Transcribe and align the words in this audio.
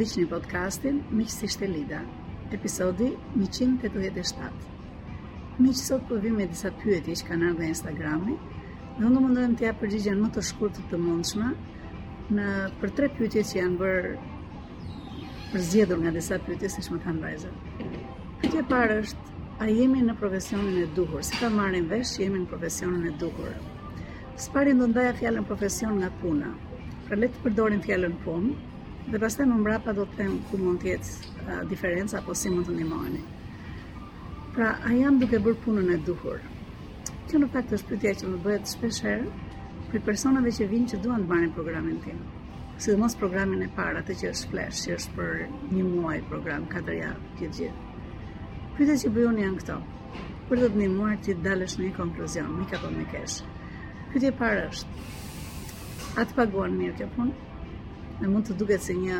ndiq 0.00 0.14
një 0.16 0.28
podcastin 0.32 0.98
Miqësisht 1.16 1.60
e 1.60 1.66
Lida, 1.68 1.98
episodi 2.56 3.10
187. 3.36 4.46
Miqësot 5.60 5.74
sot 5.90 6.06
po 6.10 6.16
vim 6.22 6.38
me 6.40 6.46
disa 6.48 6.70
pyetje 6.80 7.16
që 7.20 7.26
kanë 7.28 7.44
ardhur 7.50 7.60
nga 7.60 7.68
Instagrami, 7.72 8.36
dhe 8.96 9.04
unë 9.10 9.22
mundojmë 9.26 9.58
t'ia 9.60 9.74
përgjigjen 9.82 10.22
më 10.22 10.30
të 10.38 10.44
shkurtë 10.50 10.86
të 10.92 11.00
mundshme 11.02 11.50
në 12.38 12.46
për 12.80 12.94
tre 12.96 13.10
pyetje 13.18 13.42
që 13.50 13.58
janë 13.60 13.76
bërë 13.82 14.14
përzgjedhur 15.52 16.00
nga 16.06 16.14
disa 16.16 16.40
pyetje 16.48 16.72
si 16.78 16.86
më 16.96 17.02
kanë 17.04 17.22
vajzat. 17.26 17.68
Pyetja 18.40 18.64
e 18.64 18.68
parë 18.72 18.98
është 19.04 19.28
A 19.60 19.66
jemi 19.68 20.00
në 20.00 20.14
profesionin 20.16 20.78
e 20.80 20.88
duhur? 20.96 21.20
Si 21.28 21.36
ta 21.36 21.50
marrin 21.52 21.84
vesh 21.90 22.14
që 22.16 22.22
jemi 22.24 22.38
në 22.40 22.48
profesionin 22.48 23.04
e 23.04 23.10
duhur? 23.20 23.50
Së 24.40 24.54
pari 24.54 24.72
ndonë 24.78 24.96
daja 24.96 25.12
fjallën 25.20 25.44
profesion 25.50 25.98
nga 26.00 26.08
puna, 26.22 26.54
pra 27.04 27.18
le 27.20 27.28
të 27.34 27.42
përdorim 27.44 27.82
fjallën 27.84 28.14
punë, 28.24 28.54
dhe 29.10 29.18
pastaj 29.18 29.46
më 29.50 29.56
mbrapa 29.60 29.90
do 29.98 30.04
të 30.06 30.16
them 30.20 30.34
ku 30.48 30.54
mund 30.62 30.82
të 30.82 30.88
jetë 30.92 31.54
diferenca 31.70 32.18
apo 32.22 32.34
si 32.38 32.50
mund 32.52 32.68
të 32.68 32.74
ndihmoheni. 32.76 33.22
Pra, 34.54 34.68
a 34.86 34.92
jam 34.94 35.16
duke 35.18 35.40
bërë 35.42 35.58
punën 35.64 35.88
e 35.94 35.96
duhur? 36.06 36.38
Kjo 37.30 37.40
në 37.42 37.48
fakt 37.54 37.74
është 37.78 37.90
pyetja 37.98 38.12
që 38.20 38.30
më 38.30 38.38
bëhet 38.44 38.70
shpesh 38.70 39.00
për 39.90 40.04
personave 40.06 40.52
që 40.54 40.68
vinë 40.70 40.92
që 40.92 41.00
duan 41.02 41.24
të 41.26 41.30
bani 41.32 41.50
programin 41.58 41.98
tim. 42.04 42.22
Sidomos 42.80 43.16
programin 43.22 43.66
e 43.66 43.70
parë, 43.76 44.04
atë 44.04 44.14
që 44.20 44.30
është 44.32 44.50
flash, 44.52 44.78
që 44.86 44.94
është 45.00 45.16
për 45.18 45.40
një 45.74 45.84
muaj 45.90 46.20
program, 46.30 46.68
4 46.72 46.94
javë, 47.00 47.30
gjithë 47.40 47.58
gjithë. 47.58 48.14
Pyetja 48.76 48.98
që 49.02 49.12
bëjon 49.16 49.42
janë 49.42 49.60
këto. 49.62 49.80
Për 50.48 50.62
të 50.62 50.70
ndihmuar 50.78 51.18
ti 51.24 51.34
të 51.34 51.44
dalësh 51.48 51.74
në 51.80 51.88
një 51.88 51.98
konkluzion, 51.98 52.50
mik 52.62 52.78
apo 52.78 52.94
mikesh. 52.94 53.40
Pyetja 54.14 54.30
e 54.32 54.38
parë 54.40 54.64
është: 54.70 54.98
A 56.18 56.22
të 56.24 56.38
paguan 56.40 56.78
mirë 56.78 56.96
kjo 57.02 57.10
punë? 57.18 57.49
Në 58.20 58.28
mund 58.30 58.44
të 58.46 58.54
duket 58.60 58.82
si 58.84 58.92
një 59.00 59.18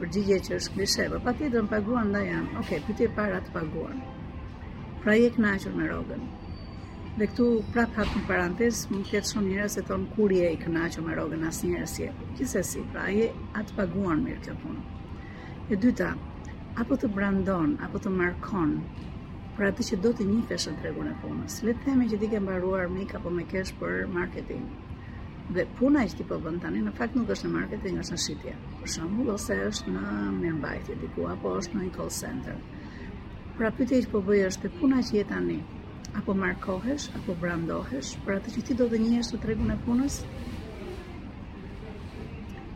përgjigje 0.00 0.34
që 0.48 0.52
është 0.56 0.72
klishe, 0.76 1.04
për 1.12 1.22
po 1.22 1.22
pa 1.28 1.32
tjetër 1.38 1.64
në 1.64 1.70
paguan 1.72 2.10
nda 2.14 2.18
janë. 2.26 2.52
Oke, 2.60 2.76
okay, 2.82 3.06
e 3.08 3.08
para 3.16 3.40
të 3.46 3.54
paguan. 3.56 3.96
Pra 5.04 5.16
je 5.18 5.30
knashur 5.36 5.72
me 5.78 5.88
rogën. 5.92 6.22
Dhe 7.16 7.26
këtu 7.32 7.46
prap 7.74 7.98
hapë 7.98 8.20
në 8.20 8.28
parantes, 8.28 8.84
mund 8.92 9.10
të 9.10 9.22
shumë 9.32 9.48
njëra 9.48 9.66
se 9.74 9.82
tonë 9.90 10.12
kur 10.14 10.36
je 10.36 10.52
i 10.52 10.60
knashur 10.62 11.02
me 11.08 11.18
rogën, 11.18 11.42
asë 11.50 11.72
njëra 11.72 11.88
si 11.94 12.06
e. 12.46 12.64
si, 12.70 12.84
pra 12.94 13.08
je 13.16 13.26
atë 13.64 13.76
paguan 13.80 14.22
mirë 14.28 14.44
kjo 14.46 14.56
punë. 14.62 15.26
E 15.72 15.80
dyta, 15.86 16.12
apo 16.84 17.00
të 17.02 17.10
brandon, 17.18 17.74
apo 17.88 18.04
të 18.06 18.14
markon, 18.20 18.78
pra 19.58 19.72
atë 19.74 19.88
që 19.90 20.00
do 20.06 20.14
të 20.20 20.30
njifesh 20.30 20.68
në 20.70 20.78
tregun 20.84 21.10
e 21.10 21.18
punës. 21.24 21.58
Letë 21.70 21.88
themi 21.88 22.08
që 22.14 22.22
ti 22.22 22.32
ke 22.36 22.46
mbaruar 22.46 22.86
mik 23.00 23.18
apo 23.20 23.34
me 23.40 23.48
kesh 23.56 23.74
për 23.82 24.04
marketing 24.20 24.70
dhe 25.54 25.62
puna 25.78 26.00
që 26.10 26.16
ti 26.18 26.24
po 26.26 26.36
bën 26.42 26.56
tani 26.58 26.80
në 26.82 26.90
fakt 26.98 27.14
nuk 27.14 27.28
është 27.30 27.46
në 27.46 27.52
marketing, 27.54 27.98
është 28.02 28.16
në 28.16 28.20
shitje. 28.22 28.52
Për 28.80 28.90
shembull, 28.94 29.28
ose 29.36 29.54
është 29.68 29.92
në 29.94 30.14
mirëmbajtje 30.40 30.96
diku 31.02 31.26
apo 31.30 31.52
është 31.60 31.78
në 31.78 31.82
një 31.86 31.90
call 31.94 32.10
center. 32.16 32.56
Pra 33.58 33.70
pyetja 33.76 34.00
që 34.06 34.10
po 34.14 34.22
bëj 34.26 34.42
është 34.48 34.64
te 34.64 34.70
puna 34.80 34.98
që 35.06 35.14
je 35.14 35.22
tani, 35.30 35.58
apo 36.18 36.34
markohesh, 36.40 37.06
apo 37.20 37.36
brandohesh, 37.44 38.10
për 38.26 38.34
atë 38.40 38.56
që 38.56 38.64
ti 38.70 38.78
do 38.80 38.88
të 38.90 39.00
njihesh 39.04 39.30
të 39.34 39.40
tregun 39.46 39.70
e 39.70 39.78
punës. 39.86 40.18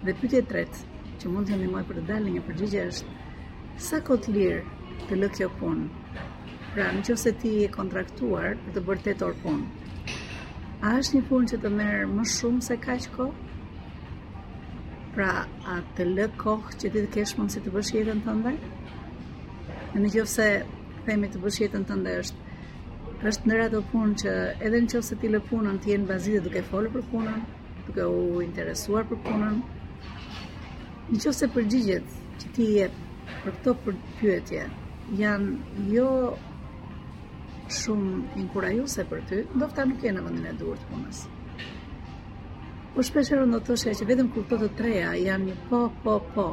Dhe 0.07 0.15
pyetja 0.23 0.45
e 0.45 0.47
tretë, 0.55 0.87
që 1.25 1.35
mund 1.35 1.51
të 1.51 1.59
ndihmoj 1.61 1.83
për 1.91 1.99
të 2.01 2.07
dalë 2.13 2.37
një 2.39 2.45
përgjigje 2.47 2.87
është 2.93 3.77
sa 3.91 3.99
kot 4.07 4.31
lirë 4.31 4.63
të 5.09 5.19
lë 5.19 5.33
kjo 5.37 5.51
punë. 5.59 6.23
Pra, 6.71 6.87
nëse 6.95 7.35
ti 7.43 7.57
je 7.65 7.69
kontraktuar 7.75 8.55
për 8.63 8.77
të 8.79 8.87
bërë 8.89 9.17
orë 9.27 9.39
punë, 9.43 9.69
A 10.81 10.95
është 10.97 11.17
një 11.19 11.25
punë 11.29 11.49
që 11.51 11.57
të 11.63 11.71
merë 11.75 12.05
më 12.11 12.23
shumë 12.33 12.63
se 12.65 12.77
ka 12.83 12.95
që 13.05 13.11
kohë? 13.13 13.49
Pra, 15.15 15.27
a 15.69 15.75
të 15.99 16.07
lë 16.09 16.29
kohë 16.41 16.73
që 16.81 16.91
ti 16.95 16.95
të 17.05 17.11
keshë 17.17 17.37
mundë 17.41 17.53
si 17.55 17.63
të 17.67 17.73
bësh 17.75 17.91
jetën 17.97 18.23
të 18.25 18.37
ndër? 18.39 18.57
Në 19.93 20.03
në 20.07 20.13
gjofë 20.15 20.33
se 20.37 20.47
themi 21.09 21.29
të 21.35 21.43
bësh 21.43 21.59
jetën 21.65 21.85
të 21.91 21.99
ndër 22.01 22.23
është, 22.23 22.47
është 23.29 23.51
nërë 23.53 23.67
ato 23.69 23.83
punë 23.93 24.17
që 24.23 24.33
edhe 24.71 24.81
në 24.87 24.91
gjofë 24.95 25.09
se 25.11 25.21
ti 25.21 25.33
lë 25.35 25.43
punën 25.51 25.83
të 25.85 25.93
jenë 25.93 26.09
bazitë 26.15 26.45
duke 26.49 26.65
folë 26.73 26.95
për 26.97 27.05
punën, 27.13 27.45
duke 27.91 28.09
u 28.17 28.27
interesuar 28.47 29.05
për 29.13 29.21
punën. 29.29 29.61
Në 31.11 31.19
gjofë 31.21 31.39
se 31.43 31.51
përgjigjet 31.59 32.19
që 32.41 32.55
ti 32.57 32.71
jetë 32.79 33.09
për 33.43 33.59
këto 33.59 33.77
përpyetje 33.85 34.65
janë 35.21 35.85
jo 35.99 36.09
shumë 37.71 38.41
inkurajuse 38.43 39.05
për 39.11 39.21
ty, 39.31 39.39
ndofta 39.59 39.85
nuk 39.89 40.03
je 40.05 40.13
në 40.15 40.25
vendin 40.27 40.49
e 40.51 40.55
duhur 40.61 40.79
të 40.81 40.89
punës. 40.93 41.21
Po 42.95 43.05
shpeshherë 43.07 43.45
do 43.53 43.61
të 43.61 43.69
thoshë 43.71 43.95
që 44.01 44.09
vetëm 44.11 44.31
kur 44.35 44.47
të 44.53 44.69
treja 44.81 45.13
janë 45.25 45.49
një 45.51 45.57
po, 45.69 45.83
po, 46.05 46.17
po, 46.35 46.47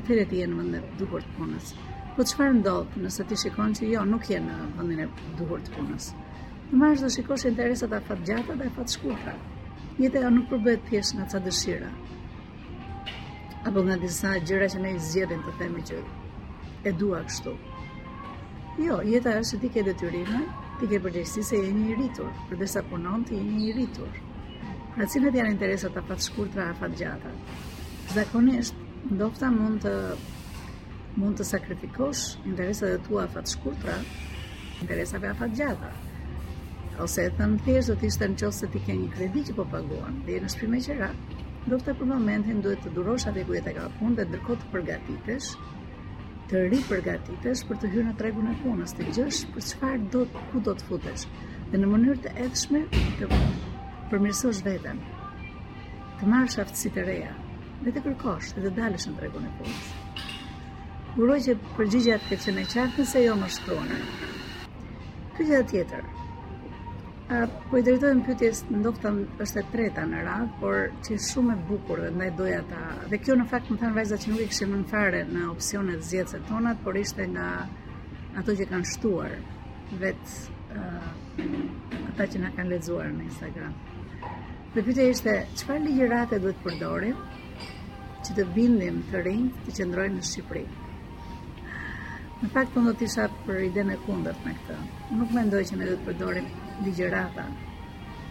atëherë 0.00 0.24
ti 0.30 0.40
je 0.42 0.46
në 0.52 0.60
vendin 0.60 0.78
e 0.80 0.94
duhur 1.02 1.24
të 1.26 1.34
punës. 1.40 1.72
Po 2.16 2.24
çfarë 2.30 2.54
ndodh 2.62 2.96
nëse 3.02 3.26
ti 3.28 3.40
shikon 3.42 3.74
që 3.76 3.90
jo, 3.92 4.04
nuk 4.14 4.24
je 4.32 4.38
në 4.40 4.56
vendin 4.78 5.04
e 5.04 5.08
duhur 5.40 5.60
të 5.66 5.74
punës? 5.76 6.10
Në 6.72 6.80
marrë 6.80 7.02
dhe 7.04 7.10
shikosh 7.18 7.46
interesat 7.50 7.92
e 7.92 8.00
fatë 8.08 8.26
gjata 8.30 8.56
dhe 8.58 8.70
e 8.70 8.74
fat 8.78 8.92
shkurta. 8.96 9.36
Jete 10.00 10.24
jo 10.24 10.30
nuk 10.32 10.48
përbëhet 10.50 10.88
thjesht 10.88 11.16
nga 11.18 11.28
ca 11.32 11.38
dëshira. 11.44 11.92
Apo 13.68 13.82
nga 13.86 13.96
disa 14.00 14.32
gjëra 14.46 14.66
që 14.72 14.82
ne 14.82 14.96
zgjedhim 15.06 15.44
të 15.46 15.56
themi 15.60 15.84
që 15.88 16.00
e 16.88 16.92
dua 16.96 17.20
kështu. 17.28 17.52
Jo, 18.76 18.96
jeta 19.08 19.30
është 19.40 19.58
ti 19.60 19.68
ke 19.74 19.82
detyrimin, 19.86 20.42
ti 20.78 20.86
ke 20.90 20.98
përgjegjësi 21.04 21.42
se 21.50 21.56
je 21.60 21.68
një 21.74 21.84
i 21.90 21.94
rritur, 21.98 22.26
për 22.48 22.58
desa 22.62 22.80
punon 22.88 23.22
ti 23.28 23.36
je 23.38 23.44
një 23.44 23.60
i 23.64 23.68
rritur. 23.76 24.16
Pra 24.96 25.06
cilat 25.12 25.36
janë 25.38 25.52
interesat 25.54 25.94
ta 25.98 26.02
fat 26.10 26.20
shkurtra 26.26 26.66
apo 26.74 26.90
gjata? 26.98 27.30
Zakonisht, 28.16 28.82
ndoshta 29.14 29.48
mund 29.54 29.86
të 29.86 29.94
mund 31.22 31.40
të 31.40 31.46
sakrifikosh 31.52 32.26
interesat 32.52 32.98
e 32.98 32.98
tua 33.08 33.24
fat 33.36 33.48
shkurtra, 33.54 33.94
interesat 34.84 35.24
e 35.30 35.48
gjata. 35.60 35.94
Ose 37.06 37.24
e 37.28 37.32
thënë 37.40 37.62
thjesht 37.68 37.94
do 37.94 37.96
të 38.02 38.08
ishte 38.12 38.28
nëse 38.34 38.70
ti 38.76 38.82
ke 38.90 38.98
një 39.00 39.08
kredi 39.16 39.46
që 39.48 39.54
po 39.60 39.64
paguan, 39.76 40.20
dhe 40.28 40.36
në 40.44 40.52
shtëpi 40.56 40.82
qëra, 40.90 41.08
qira, 41.64 41.80
për 42.02 42.12
momentin 42.12 42.60
duhet 42.68 42.84
të 42.84 42.92
durosh 43.00 43.24
atë 43.32 43.48
që 43.48 43.56
e 43.62 43.74
ka 43.80 43.88
punë 44.02 44.20
dhe 44.20 44.28
ndërkohë 44.34 44.60
të 44.64 44.72
përgatitesh 44.76 45.50
të 46.50 46.60
ri 46.70 46.78
përgatitesh 46.88 47.64
për 47.68 47.78
të 47.82 47.88
hyrë 47.92 48.04
në 48.10 48.12
tregun 48.20 48.48
e 48.52 48.54
punës, 48.62 48.92
të 48.94 49.06
gjësh 49.16 49.38
për 49.54 49.64
çfarë 49.70 50.08
do 50.14 50.20
ku 50.52 50.60
do 50.68 50.74
të 50.78 50.86
futesh 50.90 51.24
dhe 51.72 51.78
në 51.80 51.88
mënyrë 51.92 52.20
të 52.26 52.34
edhshme 52.44 52.82
të 53.18 53.28
përmirësosh 54.12 54.60
veten. 54.66 55.00
Të 56.20 56.28
marrësh 56.32 56.84
të 56.96 57.06
reja 57.08 57.32
dhe 57.82 57.94
të 57.96 58.02
kërkosh 58.06 58.52
dhe 58.58 58.66
të 58.68 58.72
dalësh 58.78 59.06
në 59.10 59.14
tregun 59.18 59.48
e 59.50 59.54
punës. 59.56 59.88
Uroj 61.16 61.40
që 61.48 61.56
përgjigjat 61.80 62.22
të 62.24 62.30
këtë 62.32 62.46
që 62.46 62.54
me 62.60 62.68
qartë 62.76 63.08
se 63.14 63.24
jo 63.26 63.34
më 63.40 63.46
shkronë. 63.56 63.98
Pyqja 65.36 65.62
tjetër, 65.70 66.06
Po 67.66 67.74
i 67.74 67.82
drejtoj 67.82 68.10
në 68.20 68.24
pytjes, 68.26 68.58
ndofta 68.70 69.10
është 69.42 69.58
e 69.58 69.62
treta 69.72 70.02
në 70.06 70.18
radhë, 70.28 70.44
por 70.60 70.76
që 71.06 71.16
është 71.16 71.30
shumë 71.32 71.54
e 71.56 71.62
bukur 71.70 72.02
dhe 72.04 72.10
ndaj 72.14 72.28
doja 72.40 72.60
ta... 72.68 72.82
Dhe 73.10 73.18
kjo 73.18 73.34
në 73.40 73.46
fakt 73.52 73.72
më 73.72 73.78
thanë 73.80 73.96
vajza 73.96 74.18
që 74.24 74.30
nuk 74.30 74.42
i 74.44 74.46
këshim 74.52 74.74
në 74.76 74.86
fare 74.92 75.22
në 75.30 75.46
opcionet 75.54 76.12
e 76.36 76.40
tonat, 76.50 76.76
por 76.84 76.98
ishte 77.00 77.26
nga 77.32 77.46
ato 78.42 78.54
që 78.60 78.66
kanë 78.70 78.90
shtuar 78.92 79.34
vetë 80.04 80.36
uh, 80.78 81.08
ata 82.12 82.28
që 82.36 82.42
nga 82.44 82.50
kanë 82.60 82.72
ledzuar 82.76 83.10
në 83.18 83.26
Instagram. 83.32 83.74
Dhe 84.76 84.86
pytje 84.86 85.08
ishte, 85.16 85.34
qëfar 85.58 85.82
ligjërate 85.88 86.38
duhet 86.46 86.62
përdorim 86.68 87.18
që 88.22 88.38
të 88.38 88.46
bindim 88.54 89.02
të 89.10 89.24
rinjë 89.26 89.64
të 89.66 89.74
qëndrojnë 89.80 90.20
në 90.22 90.28
Shqipëri? 90.30 90.62
Në 92.44 92.54
fakt, 92.54 92.78
unë 92.84 92.94
do 92.94 93.04
isha 93.10 93.26
për 93.48 93.60
ide 93.72 93.86
në 93.90 93.98
kundët 94.06 94.46
me 94.46 94.54
këtë. 94.62 94.78
Nuk 95.18 95.34
me 95.40 95.46
ndoj 95.50 95.64
që 95.72 95.80
ne 95.82 95.90
duhet 95.90 96.06
përdorim 96.10 96.54
ligjërata. 96.84 97.44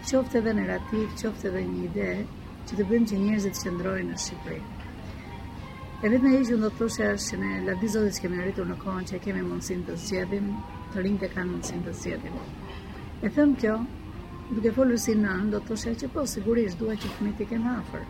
Qoftë 0.06 0.38
edhe 0.42 0.52
narrativ, 0.60 1.06
qoftë 1.20 1.48
edhe 1.50 1.62
një 1.70 1.84
ide 1.90 2.10
që 2.70 2.76
të 2.80 2.86
bëjmë 2.90 3.08
që 3.12 3.20
njerëzit 3.22 3.56
të 3.58 3.66
qëndrojnë 3.68 4.10
në 4.12 4.18
Shqipëri. 4.24 4.60
E 6.06 6.12
vetë 6.14 6.24
në 6.24 6.34
e 6.38 6.42
që 6.50 6.58
në 6.60 6.68
të 6.70 6.80
thushe 6.82 7.08
është 7.16 7.32
që 7.32 7.40
në 7.42 7.50
labdi 7.70 7.90
zotit 7.96 8.18
që 8.18 8.24
kemi 8.26 8.40
arritur 8.44 8.68
në 8.72 8.78
kohën 8.84 9.08
që 9.12 9.22
kemi 9.26 9.46
mundësin 9.48 9.82
të 9.88 9.96
zgjedhim, 10.04 10.52
të 10.94 11.06
rinjë 11.08 11.22
të 11.24 11.30
kanë 11.34 11.50
mundësin 11.56 11.86
të 11.88 11.94
zgjedhim. 12.02 12.36
E 13.26 13.32
thëmë 13.38 13.58
kjo, 13.64 13.76
duke 14.52 14.74
folur 14.78 15.02
si 15.06 15.16
nën, 15.24 15.50
do 15.56 15.62
të 15.64 15.72
thoshe 15.72 15.96
që 16.04 16.12
po, 16.16 16.26
sigurisht, 16.36 16.78
dua 16.84 16.98
që 17.06 17.12
fëmi 17.18 17.34
të 17.42 17.48
kemë 17.54 17.72
afer. 17.80 18.04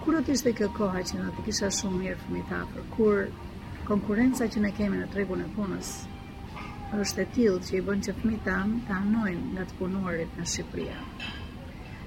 Kur 0.00 0.16
do 0.18 0.24
t'ishte 0.30 0.54
kjo 0.60 0.70
koha 0.80 1.04
që 1.10 1.20
në 1.20 1.34
të 1.36 1.44
kisha 1.50 1.68
shumë 1.80 2.00
mirë 2.04 2.20
fëmi 2.24 2.46
afër, 2.62 2.88
Kur 2.94 3.26
konkurenca 3.92 4.48
që 4.54 4.64
ne 4.66 4.72
kemi 4.80 5.02
në 5.04 5.10
tregun 5.16 5.42
e 5.44 5.50
punës 5.58 5.92
është 6.98 7.22
e 7.22 7.26
tillë 7.34 7.58
që 7.66 7.74
i 7.78 7.80
bën 7.86 8.00
që 8.04 8.12
fëmijët 8.20 8.40
tan 8.46 8.70
të 8.86 8.94
anojnë 8.96 9.50
nga 9.54 9.64
të 9.70 9.76
punuarit 9.80 10.30
në 10.38 10.46
Shqipëri. 10.52 10.86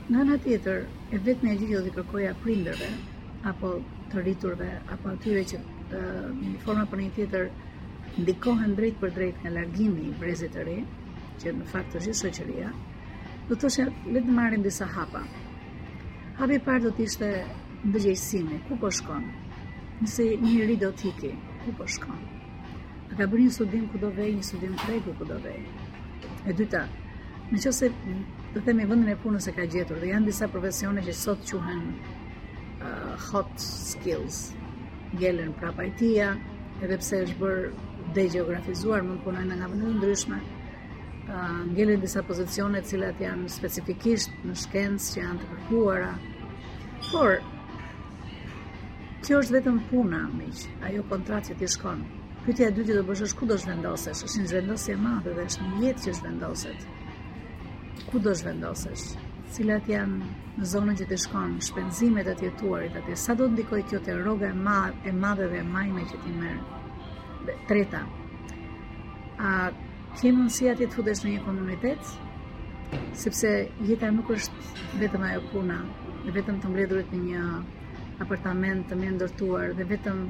Në 0.09 0.17
anë 0.21 0.37
tjetër, 0.45 0.81
e 1.15 1.19
vetme 1.27 1.53
e 1.53 1.59
lidhje 1.61 1.79
që 1.85 1.93
kërkoja 1.97 2.33
prindërve 2.43 2.89
apo 3.51 3.69
të 4.11 4.25
rriturve 4.25 4.67
apo 4.95 5.13
atyre 5.13 5.45
që 5.53 5.61
të, 5.93 6.01
në 6.41 6.49
një 6.51 6.63
formë 6.65 6.99
një 7.05 7.13
tjetër 7.19 7.47
ndikohen 8.19 8.75
drejt 8.81 8.99
për 9.05 9.15
drejt 9.19 9.39
nga 9.45 9.53
largimi 9.55 10.03
i 10.09 10.17
brezit 10.19 10.51
të 10.57 10.67
ri, 10.67 10.75
që 11.41 11.55
në 11.61 11.69
fakt 11.71 11.97
është 12.01 12.11
një 12.11 12.17
shoqëri, 12.19 12.67
do 13.47 13.55
të 13.55 13.61
thoshë 13.63 13.85
le 14.17 14.21
të 14.27 14.35
marrim 14.41 14.67
disa 14.67 14.85
hapa. 14.97 15.23
Hapi 16.41 16.59
i 16.59 16.63
parë 16.67 16.83
do 16.89 16.93
të 16.99 17.07
ishte 17.07 17.31
ndërgjegjësimi, 17.87 18.61
ku 18.67 18.77
po 18.83 18.91
shkon? 18.99 19.25
Nëse 20.03 20.29
një 20.45 20.59
rri 20.65 20.79
do 20.85 20.91
të 20.99 21.09
ikë, 21.15 21.33
ku 21.65 21.75
po 21.81 21.89
shkon? 21.97 22.32
A 23.13 23.15
ka 23.15 23.27
bërë 23.29 23.43
një 23.45 23.51
studim 23.53 23.83
ku 23.93 23.97
do 24.01 24.07
vej, 24.09 24.31
një 24.39 24.45
studim 24.47 24.71
tregu 24.81 25.11
ku 25.19 25.23
do 25.29 25.35
vej. 25.43 25.59
E 26.49 26.53
dyta, 26.57 26.79
në 27.53 27.59
që 27.61 27.71
se 27.79 27.89
të 28.55 28.63
themi 28.65 28.87
vëndin 28.89 29.11
e 29.13 29.17
punës 29.21 29.45
e 29.51 29.51
ka 29.53 29.67
gjetur, 29.69 29.99
dhe 30.01 30.07
janë 30.09 30.31
disa 30.31 30.47
profesione 30.49 31.03
që 31.05 31.13
sot 31.19 31.43
quhen 31.45 31.83
uh, 31.91 33.13
hot 33.27 33.51
skills, 33.61 34.39
gjelën 35.21 35.51
pra 35.59 35.69
pajtia, 35.77 36.31
edhe 36.81 36.97
pse 37.03 37.19
është 37.27 37.37
bërë 37.43 37.91
dhe 38.17 38.25
geografizuar, 38.37 39.05
mund 39.05 39.21
punojnë 39.27 39.51
në 39.51 39.59
nga 39.61 39.69
vëndën 39.75 39.93
ndryshme, 40.01 40.41
uh, 41.27 41.61
gjelën 41.77 42.01
disa 42.01 42.25
pozicione 42.25 42.81
cilat 42.89 43.21
janë 43.21 43.51
specifikisht 43.59 44.33
në 44.49 44.57
shkencë 44.63 45.11
që 45.13 45.21
janë 45.21 45.43
të 45.43 45.51
kërkuara, 45.53 46.09
por, 47.11 47.37
kjo 49.21 49.45
është 49.45 49.59
vetëm 49.59 49.79
puna, 49.93 50.25
miqë, 50.41 50.71
ajo 50.89 51.05
kontrat 51.13 51.53
që 51.53 51.61
ti 51.61 51.73
shkonë, 51.77 52.22
Pytja 52.43 52.65
e 52.67 52.73
dytë 52.75 52.95
do 52.97 53.01
bësh 53.07 53.31
ku 53.39 53.45
do 53.47 53.55
të 53.55 53.67
vendosesh? 53.69 54.21
Është 54.27 54.39
një 54.43 54.49
vendosje 54.51 54.93
e 54.97 54.97
madhe 55.01 55.33
dhe 55.35 55.43
është 55.49 55.67
një 55.67 55.77
jetë 55.85 56.01
që 56.03 56.31
të 56.41 56.73
Ku 58.09 58.19
do 58.25 58.33
të 58.35 58.47
vendosesh? 58.47 59.03
Cilat 59.55 59.87
janë 59.91 60.27
në 60.57 60.67
zonën 60.71 60.99
që 61.01 61.07
të 61.11 61.17
shkon, 61.23 61.53
shpenzimet 61.67 62.27
e 62.27 62.35
të 62.41 62.45
jetuarit 62.49 62.97
atje? 62.99 63.15
Sa 63.21 63.37
do 63.39 63.47
të 63.47 63.53
ndikoj 63.55 63.79
kjo 63.89 64.01
te 64.09 64.17
rroga 64.19 64.49
e 64.51 64.57
madhe 64.59 65.07
e 65.07 65.15
madhe 65.21 65.47
dhe 65.53 65.61
e 65.63 65.69
majme 65.77 66.03
që 66.11 66.19
ti 66.25 66.35
merr? 66.43 67.55
treta. 67.71 68.03
A 69.51 69.71
ke 70.19 70.35
mundësi 70.35 70.67
atje 70.75 70.87
të 70.91 70.99
futesh 70.99 71.23
në 71.23 71.31
një 71.37 71.45
komunitet? 71.47 72.11
Sepse 73.23 73.53
jeta 73.91 74.11
nuk 74.17 74.33
është 74.35 74.99
vetëm 75.05 75.23
ajo 75.31 75.47
puna, 75.53 75.79
vetëm 76.27 76.59
të 76.59 76.75
mbledhurit 76.75 77.15
në 77.15 77.23
një 77.29 77.51
apartament 78.27 78.89
të 78.91 78.99
mirë 78.99 79.15
ndërtuar 79.19 79.77
dhe 79.79 79.87
vetëm 79.95 80.25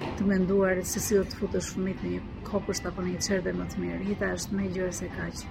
të 0.00 0.24
menduar 0.28 0.78
se 0.90 1.00
si 1.02 1.16
do 1.18 1.24
të 1.30 1.38
futesh 1.40 1.66
fëmijët 1.74 2.02
në 2.04 2.10
një 2.12 2.22
kopësht 2.48 2.86
apo 2.90 3.02
në 3.04 3.10
një 3.14 3.20
çerdhe 3.26 3.52
më 3.58 3.66
të 3.72 3.82
mirë. 3.82 3.98
hita 4.08 4.30
është 4.36 4.56
më 4.56 4.64
e 4.66 4.70
gjerë 4.76 4.94
se 4.98 5.08
kaq. 5.16 5.42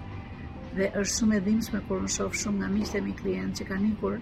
Dhe 0.78 0.88
është 1.02 1.18
shumë 1.18 1.36
e 1.38 1.44
dhimbshme 1.48 1.80
kur 1.88 1.98
unë 2.04 2.12
shoh 2.16 2.34
shumë 2.44 2.60
nga 2.60 2.70
miqtë 2.78 2.98
e 2.98 3.02
mi 3.08 3.14
klientë 3.22 3.58
që 3.60 3.68
kanë 3.72 3.92
ikur 3.92 4.18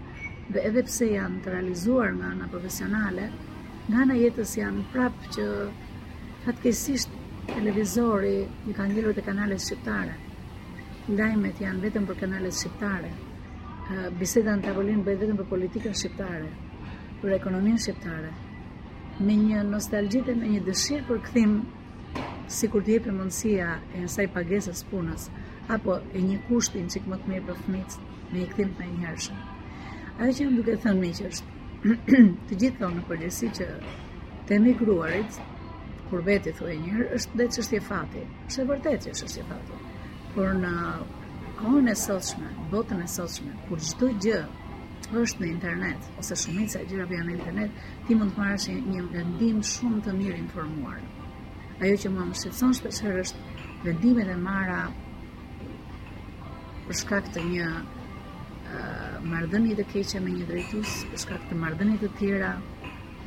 dhe 0.53 0.65
edhe 0.69 0.83
pse 0.89 1.07
janë 1.13 1.41
të 1.43 1.53
realizuar 1.53 2.09
nga 2.17 2.27
ana 2.33 2.47
profesionale, 2.53 3.25
nga 3.87 4.01
ana 4.03 4.17
jetës 4.23 4.55
janë 4.61 4.83
prapë 4.93 5.31
që 5.37 5.45
fatkesisht 6.45 7.17
televizori 7.53 8.35
i 8.69 8.73
ka 8.77 8.83
ngjitur 8.89 9.13
te 9.15 9.21
kanalet 9.29 9.61
shqiptare. 9.65 10.13
Lajmet 11.17 11.61
janë 11.65 11.81
vetëm 11.85 12.05
për 12.09 12.19
kanalet 12.25 12.53
shqiptare. 12.59 13.11
Biseda 14.19 14.53
në 14.55 14.63
tavolinë 14.69 15.03
bëhet 15.05 15.25
vetëm 15.25 15.37
për 15.41 15.49
politikën 15.53 15.95
shqiptare, 16.01 16.49
për 17.21 17.33
ekonominë 17.39 17.81
shqiptare, 17.83 18.29
me 19.21 19.35
një 19.37 19.61
nostalgji 19.69 20.21
dhe 20.27 20.33
me 20.39 20.47
një 20.55 20.61
dëshirë 20.65 21.05
për 21.07 21.19
këthim 21.25 21.51
si 22.55 22.67
kur 22.73 22.83
t'i 22.85 22.95
hepe 22.97 23.13
mundësia 23.15 23.67
e 23.95 24.01
nësaj 24.05 24.25
pagesës 24.35 24.81
punës 24.89 25.27
apo 25.75 25.97
e 26.17 26.23
një 26.25 26.39
kushtin 26.47 26.87
që 26.93 27.03
këmë 27.05 27.19
të 27.23 27.31
mirë 27.33 27.45
për 27.49 27.59
fëmijët 27.63 27.97
me 28.31 28.41
i 28.41 28.47
këthim 28.53 28.71
për 28.79 28.89
një 28.95 29.03
hershëm. 29.09 29.43
Ajo 30.17 30.33
që 30.37 30.47
jam 30.47 30.55
duke 30.57 30.75
thënë 30.85 31.01
me 31.03 31.11
që 31.19 31.27
është 31.29 31.99
të 32.47 32.59
gjithë 32.63 32.81
thonë 32.81 32.97
në 32.97 33.03
përgjësi 33.11 33.51
që 33.59 33.69
të 34.49 34.57
emigruarit 34.57 35.39
kur 36.09 36.25
veti 36.27 36.55
një 36.65 36.79
njërë 36.87 37.07
është 37.19 37.41
dhe 37.41 37.49
që 37.53 37.63
është 37.65 37.77
je 37.77 37.83
fati 37.91 38.25
është 38.47 38.63
e 38.63 38.67
vërtet 38.73 39.05
që 39.05 39.15
është 39.17 39.31
je 39.37 39.45
fati 39.51 39.81
por 40.33 40.57
në 40.65 40.73
kohën 41.61 41.93
e 41.93 41.95
sotshme 42.05 42.49
botën 42.73 43.05
e 43.05 43.07
sotshme 43.17 43.53
kur 43.69 43.81
çdo 43.89 44.11
gjë 44.25 44.43
është 45.09 45.41
në 45.43 45.47
internet 45.55 46.09
ose 46.21 46.35
shumica 46.41 46.79
e 46.79 46.85
gjërave 46.89 47.15
janë 47.17 47.29
në 47.29 47.33
internet, 47.37 47.79
ti 48.07 48.15
mund 48.15 48.35
të 48.35 48.41
marrësh 48.41 48.67
një 48.93 49.03
vendim 49.15 49.61
shumë 49.69 50.01
të 50.05 50.13
mirë 50.19 50.37
informuar. 50.45 50.99
Ajo 51.81 51.95
që 52.03 52.11
mua 52.13 52.25
më 52.29 52.37
shqetëson 52.41 52.75
shpeshherë 52.79 53.23
është 53.25 53.47
vendimet 53.87 54.29
e 54.29 54.35
marra 54.39 54.81
për 56.85 56.99
shkak 57.01 57.31
të 57.35 57.45
një 57.49 57.69
marrëdhënie 59.31 59.75
të 59.81 59.85
keqe 59.93 60.21
me 60.25 60.35
një 60.37 60.45
drejtues, 60.51 60.93
për 61.11 61.21
shkak 61.25 61.49
të 61.49 61.57
marrëdhënie 61.65 61.97
të 62.05 62.11
tjera 62.21 62.51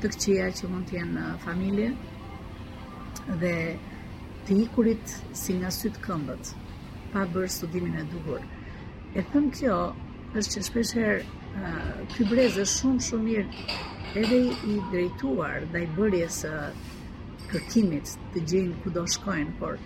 të 0.00 0.12
këqija 0.15 0.47
që 0.61 0.70
mund 0.73 0.88
të 0.88 0.99
jenë 1.00 1.15
në 1.19 1.29
familje 1.44 1.91
dhe 3.43 3.55
të 4.47 4.56
ikurit 4.65 5.17
si 5.43 5.56
nga 5.59 5.70
sytë 5.81 6.00
këmbët 6.06 6.55
pa 7.12 7.27
bërë 7.35 7.53
studimin 7.56 7.99
e 8.00 8.06
duhur. 8.15 8.41
E 9.19 9.23
thëmë 9.32 9.53
kjo 9.61 9.77
është 10.38 10.53
që 10.56 10.62
shpesherë 10.69 11.19
ky 12.15 12.25
brez 12.31 12.56
është 12.61 12.79
shumë 12.79 13.05
shumë 13.09 13.25
mirë 13.29 13.65
edhe 14.23 14.39
i 14.71 14.75
drejtuar 14.93 15.67
ndaj 15.71 15.83
bërjes 15.99 16.39
së 16.45 16.53
kërkimit 17.53 18.15
të 18.35 18.43
gjejnë 18.53 18.81
kudo 18.87 19.05
shkojnë 19.15 19.55
por 19.61 19.79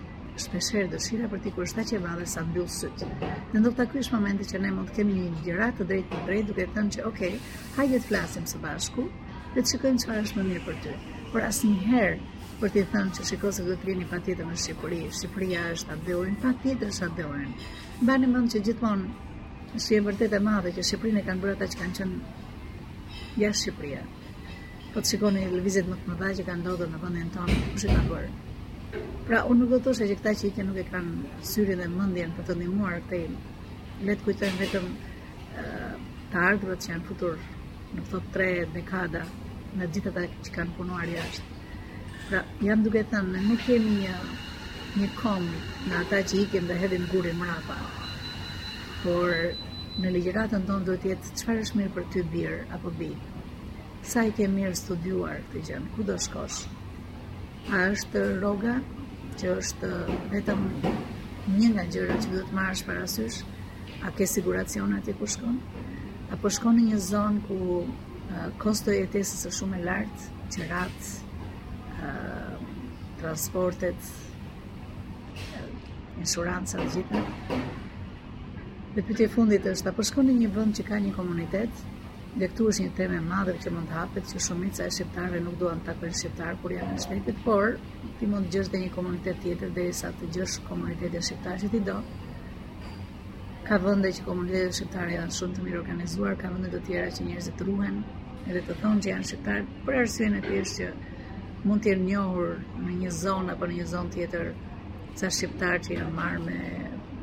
shpesherë 0.44 0.91
dëshira 0.94 1.29
për 1.35 1.43
ti 1.44 1.53
kur 1.56 1.67
është 1.67 1.82
aq 1.85 1.93
e 1.99 2.00
madhe 2.05 2.26
sa 2.35 2.44
mbyll 2.47 2.69
syt. 2.76 3.05
Në 3.53 3.62
ndoshta 3.62 3.87
ky 3.91 4.00
është 4.03 4.17
momenti 4.17 4.49
që 4.53 4.62
ne 4.65 4.70
mund 4.76 4.91
të 4.93 4.97
kemi 5.00 5.17
një 5.19 5.44
gjërat 5.44 5.79
të 5.81 5.88
drejtë 5.93 6.11
për 6.15 6.26
drejtë 6.31 6.49
duke 6.53 6.67
thënë 6.76 6.94
që 6.97 7.06
okay, 7.11 7.37
hajde 7.76 8.00
të 8.03 8.09
flasim 8.11 8.49
së 8.53 8.62
bashku 8.65 9.06
dhe 9.55 9.62
të 9.65 9.69
shikojmë 9.75 10.03
çfarë 10.05 10.26
është 10.26 10.41
më 10.41 10.47
mirë 10.50 10.65
për 10.69 10.81
ty. 10.85 10.97
Por 11.32 11.47
asnjëherë 11.49 12.37
për 12.62 12.75
të 12.76 12.85
thënë 12.94 13.17
që 13.19 13.26
shikoj 13.32 13.55
se 13.59 13.65
do 13.69 13.79
të 13.82 13.91
vini 13.91 14.06
patjetër 14.12 14.47
në 14.50 14.59
Shqipëri, 14.62 15.00
Shqipëria 15.20 15.65
është 15.75 15.94
a 15.94 15.99
dëvojn 16.09 16.41
patjetër 16.47 16.93
është 16.93 17.11
a 17.11 17.41
Mbani 17.99 18.29
mend 18.32 18.53
që 18.55 18.61
gjithmonë 18.67 19.28
si 19.76 19.94
e 19.97 20.00
vërtet 20.00 20.32
e 20.32 20.38
madhe 20.41 20.70
që 20.73 20.82
Shqipërinë 20.82 21.23
kanë 21.26 21.41
bërë 21.43 21.55
ata 21.59 21.67
që 21.69 21.76
kanë 21.82 21.97
qenë 21.99 22.20
jashtë 23.43 23.61
Shqipëria. 23.65 24.00
Po 24.94 25.00
të 25.03 25.11
shikoni 25.11 25.43
lëvizjet 25.53 25.87
më 25.91 25.97
të 26.00 26.09
mëdha 26.12 26.29
që 26.38 26.47
kanë 26.49 26.61
ndodhur 26.65 26.88
në 26.93 27.00
vendin 27.03 27.29
tonë, 27.35 27.56
kush 27.75 27.85
e 27.85 27.91
kanë 27.93 28.12
bërë? 28.12 28.31
Pra 29.29 29.43
unë 29.44 29.61
nuk 29.61 29.70
do 29.75 29.81
të 29.81 29.85
thosha 29.85 30.09
që 30.09 30.17
këta 30.20 30.32
që 30.41 30.49
ikën 30.50 30.69
nuk 30.70 30.81
e 30.82 30.87
kanë 30.88 31.44
syrin 31.53 31.82
dhe 31.82 31.88
mendjen 31.93 32.32
për 32.38 32.49
të 32.49 32.56
ndihmuar 32.56 32.99
këtë. 33.11 33.20
Le 34.09 34.17
të 34.17 34.50
vetëm 34.62 34.88
të 36.32 36.43
ardhurat 36.49 36.81
që 36.85 36.91
janë 36.93 37.06
futur 37.11 37.37
në 37.99 38.06
këto 38.09 38.23
3 38.38 38.50
dekada 38.73 39.23
në 39.76 39.93
gjithë 39.93 40.15
ata 40.15 40.25
që 40.49 40.56
kanë 40.59 40.76
punuar 40.81 41.12
jashtë. 41.12 41.55
Pra 42.32 42.43
jam 42.65 42.82
duke 42.88 43.05
thënë 43.12 43.37
ne 43.37 43.44
nuk 43.53 43.62
kemi 43.69 43.97
një 44.03 44.19
një 44.99 45.12
kom 45.20 45.49
në 45.91 46.00
ata 46.05 46.25
që 46.29 46.44
ikën 46.47 46.67
dhe 46.73 46.81
hedhin 46.82 47.06
gurin 47.12 47.37
më 47.44 47.55
Ëh 47.59 47.98
por 49.02 49.34
në 49.98 50.10
legjeratën 50.14 50.64
tonë 50.67 50.86
do 50.88 50.94
të 51.02 51.12
jetë 51.12 51.31
qëfar 51.38 51.58
është 51.62 51.78
mirë 51.81 51.93
për 51.96 52.06
ty 52.14 52.22
birë, 52.32 52.56
apo 52.74 52.90
bi? 52.98 53.10
Sa 54.08 54.24
i 54.26 54.32
ke 54.34 54.46
mirë 54.50 54.74
studuar 54.78 55.40
të 55.52 55.62
gjënë, 55.69 55.93
ku 55.94 56.06
do 56.08 56.17
shkosh? 56.22 56.60
A 57.74 57.82
është 57.93 58.22
roga 58.43 58.76
që 59.38 59.52
është 59.60 59.90
vetëm 60.32 60.62
një 61.58 61.69
nga 61.74 61.84
gjëra 61.93 62.17
që 62.24 62.32
do 62.34 62.43
të 62.48 62.58
marrë 62.58 62.78
shparasysh, 62.82 63.38
parasysh? 63.44 64.05
A 64.08 64.12
ke 64.17 64.26
siguracion 64.31 64.94
ati 64.98 65.14
ku 65.19 65.26
shkon? 65.31 65.60
A 66.34 66.36
shkon 66.36 66.78
në 66.81 66.88
një 66.90 67.02
zonë 67.10 67.43
ku 67.46 67.58
kosto 68.62 68.93
e 68.93 68.98
jetesës 69.05 69.46
është 69.50 69.56
shumë 69.58 69.78
e 69.78 69.84
lartë, 69.88 70.36
që 70.55 70.69
ratë, 70.72 72.12
transportet, 73.19 74.17
insurancët 76.22 76.86
gjithë, 76.94 77.22
Dhe 78.95 79.03
pyetja 79.05 79.27
e 79.29 79.31
fundit 79.33 79.67
është 79.69 79.85
ta 79.85 79.91
përshkon 79.97 80.29
në 80.31 80.35
një 80.35 80.47
vend 80.53 80.77
që 80.79 80.85
ka 80.89 80.99
një 81.07 81.11
komunitet, 81.17 81.81
dhe 82.41 82.47
këtu 82.49 82.69
është 82.71 82.85
një 82.87 82.93
temë 83.01 83.19
e 83.19 83.25
madhe 83.27 83.55
që 83.65 83.73
mund 83.75 83.91
të 83.91 83.97
hapet, 83.99 84.29
që 84.31 84.41
shumica 84.47 84.87
e 84.87 84.95
shqiptarëve 84.97 85.41
nuk 85.45 85.59
duan 85.61 85.83
të 85.83 85.87
takojnë 85.91 86.19
shqiptar 86.21 86.57
kur 86.63 86.73
janë 86.73 86.95
në 86.95 87.03
shtetet, 87.05 87.43
por 87.45 87.75
ti 88.21 88.31
mund 88.33 88.49
të 88.49 88.57
gjesh 88.57 88.71
një 88.79 88.89
komunitet 88.97 89.43
tjetër 89.45 89.75
derisa 89.77 90.13
të 90.23 90.31
gjesh 90.39 90.57
komunitetin 90.71 91.21
e 91.21 91.29
shqiptarëve 91.29 91.63
që 91.67 91.71
ti 91.75 91.83
do. 91.91 91.99
Ka 93.69 93.79
vende 93.85 94.15
që 94.17 94.25
komunitetet 94.31 94.81
shqiptare 94.81 95.19
janë 95.19 95.37
shumë 95.43 95.59
të 95.59 95.67
mirë 95.69 95.81
organizuar, 95.85 96.39
ka 96.41 96.55
vende 96.57 96.73
të 96.73 96.81
tjera 96.89 97.13
që 97.19 97.29
njerëzit 97.31 97.65
ruhen 97.69 98.01
edhe 98.49 98.65
të 98.71 98.79
thonë 98.83 99.05
që 99.05 99.13
janë 99.15 99.29
shqiptarë, 99.33 99.69
për 99.85 100.01
arsyeën 100.03 100.39
e 100.41 100.45
thjeshtë 100.49 100.77
që 100.79 101.65
mund 101.69 101.85
të 101.85 101.93
jenë 101.93 102.09
njohur 102.09 102.55
në 102.87 103.01
një 103.05 103.15
zonë 103.23 103.55
apo 103.59 103.69
në 103.69 103.83
një 103.83 103.89
zonë 103.97 104.13
tjetër 104.17 104.51
sa 105.21 105.37
shqiptar 105.41 105.85
që 105.87 105.99
janë 106.01 106.17
marrë 106.23 106.45
me 106.49 106.63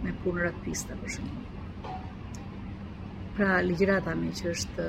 me 0.05 0.13
punë 0.23 0.41
rapista 0.45 0.95
për 1.01 1.11
shumë. 1.17 1.91
Pra, 3.35 3.47
ligjirata 3.67 4.13
me 4.19 4.31
që 4.39 4.51
është 4.53 4.87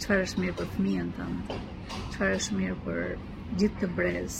qëfar 0.00 0.24
është 0.24 0.42
mirë 0.44 0.56
për 0.60 0.68
fëmijën 0.76 1.10
të 1.18 1.26
më, 1.34 1.58
qëfar 1.96 2.34
është 2.40 2.56
mirë 2.60 2.78
për 2.86 3.00
gjithë 3.62 3.80
të 3.82 3.90
brez, 3.98 4.38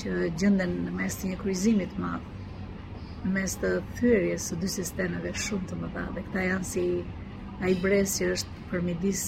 që 0.00 0.14
gjëndën 0.40 0.76
në 0.86 0.94
mes 1.00 1.16
të 1.20 1.30
një 1.32 1.40
kryzimit 1.42 1.96
madhë, 2.02 2.34
në 3.24 3.34
mes 3.38 3.56
të 3.62 3.70
thyrjes 3.98 4.48
së 4.52 4.60
dy 4.62 4.70
sistemeve 4.76 5.32
shumë 5.48 5.70
të 5.72 5.80
më 5.82 5.90
dha, 5.96 6.06
dhe 6.18 6.26
këta 6.28 6.46
janë 6.50 6.70
si 6.72 6.86
a 7.64 7.72
i 7.72 7.76
që 7.82 8.30
është 8.36 8.62
për 8.70 8.84
midis 8.90 9.24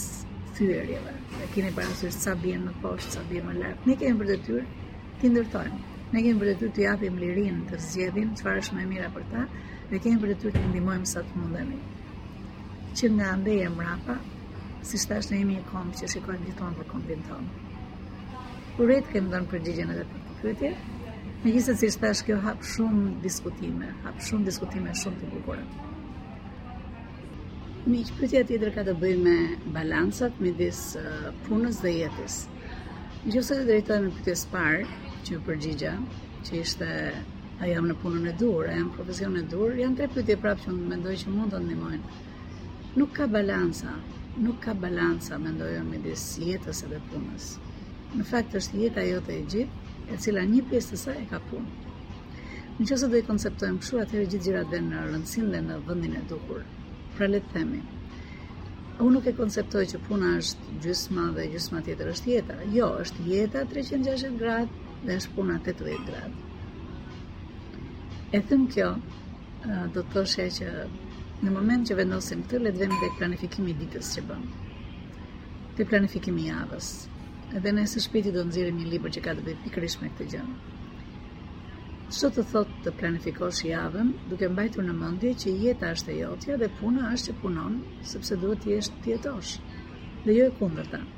thyrjeve, 0.59 1.16
dhe 1.40 1.50
kini 1.54 1.73
që 1.75 2.12
sa 2.21 2.37
bjenë 2.47 2.66
më 2.68 2.76
poshtë, 2.85 3.14
sa 3.16 3.26
bjenë 3.30 3.50
më 3.50 3.59
lartë, 3.62 3.87
një 3.88 3.99
kemi 4.04 4.21
për 4.23 4.33
të 4.35 4.38
tyrë, 4.47 4.90
ti 5.21 5.30
ndërtojmë, 5.33 5.97
Ne 6.08 6.22
kemi 6.24 6.40
për 6.40 6.48
detyrë 6.54 6.72
të 6.76 6.82
japim 6.84 7.16
lirinë 7.20 7.64
të 7.70 7.78
zgjedhim 7.86 8.28
çfarë 8.40 8.60
është 8.62 8.74
më 8.76 8.80
e 8.80 8.84
mira 8.90 9.08
për 9.16 9.24
ta 9.32 9.42
dhe 9.90 9.98
kemi 10.04 10.20
për 10.22 10.30
detyrë 10.32 10.52
të 10.54 10.60
ndihmojmë 10.70 11.08
sa 11.10 11.20
të 11.24 11.36
mundemi. 11.40 11.80
Që 12.96 13.10
nga 13.18 13.26
ambeje 13.34 13.66
mrapa, 13.74 14.14
si 14.88 15.00
thash 15.10 15.28
ne 15.32 15.40
jemi 15.42 15.58
një 15.58 15.64
kombi 15.68 15.98
që 16.00 16.08
shikojmë 16.14 16.46
gjithmonë 16.48 16.78
për 16.78 16.88
kombin 16.92 17.26
ton. 17.26 17.50
Urrit 18.80 19.10
kemi 19.12 19.28
dhënë 19.34 19.50
përgjigjen 19.52 19.92
dhe 19.98 20.06
për 20.12 20.38
pyetjet. 20.46 20.86
Me 21.42 21.52
gjithë 21.52 21.66
se 21.66 21.76
si 21.84 21.92
shtesh 21.98 22.24
kjo 22.26 22.38
hap 22.46 22.64
shumë 22.72 23.10
diskutime, 23.26 23.90
hap 24.06 24.24
shumë 24.30 24.48
diskutime 24.48 24.94
shumë 25.02 25.20
të 25.20 25.34
bukore. 25.34 25.66
Mi 27.92 28.00
që 28.08 28.16
pëtja 28.22 28.46
tjetër 28.48 28.72
ka 28.78 28.86
të 28.88 28.96
bëjmë 29.04 29.28
me 29.28 29.60
balansat 29.76 30.40
midis 30.40 30.80
disë 30.80 31.04
uh, 31.04 31.28
punës 31.44 31.82
dhe 31.84 31.94
jetës. 31.98 32.40
Në 33.18 33.26
gjithë 33.36 33.44
se 33.50 33.60
të 33.60 33.68
drejtojme 33.70 34.14
pëtjes 34.16 34.42
parë, 34.54 34.82
që 35.28 35.35
ju 35.37 35.40
përgjigja, 35.47 35.92
që 36.49 36.52
ishte 36.62 36.88
a 37.61 37.66
jam 37.68 37.85
në 37.90 37.97
punën 38.02 38.28
e 38.30 38.35
dur, 38.40 38.64
a 38.73 38.76
jam 38.80 38.88
profesion 38.97 39.35
e 39.37 39.42
dur, 39.52 39.75
janë 39.76 39.99
tre 39.99 40.06
pytje 40.14 40.37
prapë 40.44 40.64
që 40.64 40.75
mendoj 40.88 41.16
që 41.23 41.32
mund 41.35 41.52
të 41.54 41.58
ndimojnë. 41.64 42.12
Nuk 43.00 43.11
ka 43.18 43.26
balansa, 43.35 43.92
nuk 44.44 44.62
ka 44.64 44.73
balansa, 44.85 45.37
mendoj 45.44 45.73
me 45.90 46.00
disë 46.06 46.49
jetës 46.52 46.80
edhe 46.88 47.02
punës. 47.11 47.50
Në 48.16 48.25
fakt 48.30 48.56
është 48.62 48.80
jeta 48.87 49.04
jote 49.11 49.37
e 49.37 49.44
gjithë, 49.52 49.94
e 50.14 50.23
cila 50.25 50.47
një 50.54 50.62
pjesë 50.70 50.94
të 50.94 51.00
saj 51.02 51.18
e 51.20 51.26
ka 51.35 51.42
punë. 51.50 51.76
Në 52.78 52.87
që 52.88 52.99
se 53.02 53.11
dojë 53.12 53.26
konceptojmë 53.28 53.82
këshu, 53.85 54.00
atëherë 54.04 54.30
gjithë 54.32 54.47
gjirat 54.49 54.73
dhe 54.73 54.80
në 54.88 55.04
rëndësin 55.11 55.52
dhe 55.54 55.61
në 55.68 55.76
vëndin 55.90 56.16
e 56.23 56.26
dukur. 56.30 56.64
Pra 57.18 57.28
le 57.28 57.42
të 57.44 57.52
themi, 57.58 57.82
unë 59.02 59.12
nuk 59.18 59.28
e 59.32 59.37
konceptoj 59.42 59.85
që 59.92 60.00
puna 60.08 60.32
është 60.40 60.78
gjysma 60.87 61.28
dhe 61.37 61.49
gjysma 61.52 61.82
tjetër 61.87 62.12
është 62.14 62.32
jeta. 62.37 62.58
Jo, 62.78 62.88
është 63.04 63.26
jeta 63.35 63.64
360 63.75 64.38
gradë, 64.44 64.78
dhe 65.07 65.17
është 65.21 65.35
puna 65.35 65.59
80 65.62 66.07
grad. 66.07 66.33
E 68.35 68.38
thëmë 68.50 68.67
kjo, 68.75 68.88
do 69.95 70.00
të 70.02 70.09
thoshe 70.14 70.47
që 70.59 70.67
në 71.47 71.52
moment 71.55 71.87
që 71.90 71.97
vendosim 72.00 72.43
të 72.50 72.61
le 72.64 72.73
të 72.75 72.83
vend 72.85 72.97
dhe 73.02 73.11
planifikimi 73.21 73.76
ditës 73.83 74.11
që 74.17 74.25
bëmë, 74.31 74.64
të 75.78 75.87
planifikimi 75.93 76.49
javës, 76.49 76.88
edhe 77.59 77.73
në 77.75 77.85
esë 77.87 78.02
shpiti 78.07 78.33
do 78.35 78.45
nëzirë 78.49 78.75
një 78.78 78.88
libër 78.93 79.14
që 79.17 79.23
ka 79.26 79.37
të 79.38 79.47
bëjë 79.47 79.62
pikrish 79.69 80.00
me 80.00 80.11
këtë 80.14 80.26
gjënë. 80.35 80.57
Sot 82.19 82.37
të 82.38 82.43
thot 82.50 82.69
të 82.85 82.93
planifikosh 82.99 83.62
javën, 83.69 84.11
duke 84.31 84.49
mbajtu 84.49 84.85
në 84.85 84.95
mëndje 85.00 85.33
që 85.43 85.55
jetë 85.64 85.90
ashtë 85.95 86.14
e 86.14 86.17
jotja 86.25 86.57
dhe 86.61 86.71
puna 86.81 87.11
ashtë 87.12 87.31
që 87.35 87.38
punon, 87.43 87.76
sëpse 88.12 88.38
duhet 88.45 88.67
jeshtë 88.75 89.02
tjetosh, 89.05 89.59
dhe 90.25 90.38
jo 90.38 90.49
e 90.50 90.55
kundër 90.61 90.88
tanë 90.95 91.17